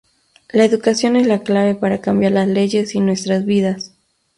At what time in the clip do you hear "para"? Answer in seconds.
1.75-2.01